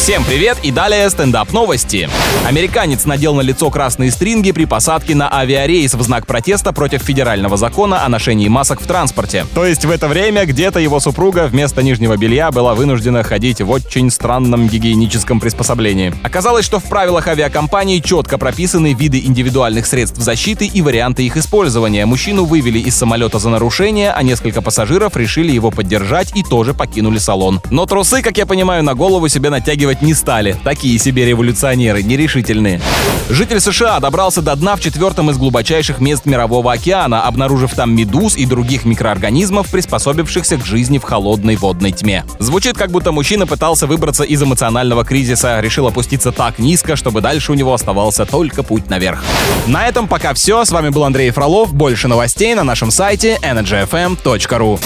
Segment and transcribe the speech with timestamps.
[0.00, 2.08] Всем привет и далее стендап новости.
[2.46, 7.58] Американец надел на лицо красные стринги при посадке на авиарейс в знак протеста против федерального
[7.58, 9.44] закона о ношении масок в транспорте.
[9.54, 13.70] То есть в это время где-то его супруга вместо нижнего белья была вынуждена ходить в
[13.70, 16.14] очень странном гигиеническом приспособлении.
[16.22, 22.06] Оказалось, что в правилах авиакомпании четко прописаны виды индивидуальных средств защиты и варианты их использования.
[22.06, 27.18] Мужчину вывели из самолета за нарушение, а несколько пассажиров решили его поддержать и тоже покинули
[27.18, 27.60] салон.
[27.70, 30.56] Но трусы, как я понимаю, на голову себе натягивать не стали.
[30.64, 32.80] Такие себе революционеры, нерешительные.
[33.28, 38.36] Житель США добрался до дна в четвертом из глубочайших мест Мирового океана, обнаружив там медуз
[38.36, 42.24] и других микроорганизмов, приспособившихся к жизни в холодной водной тьме.
[42.38, 47.52] Звучит, как будто мужчина пытался выбраться из эмоционального кризиса, решил опуститься так низко, чтобы дальше
[47.52, 49.22] у него оставался только путь наверх.
[49.66, 50.64] На этом пока все.
[50.64, 51.72] С вами был Андрей Фролов.
[51.72, 54.80] Больше новостей на нашем сайте energyfm.ru.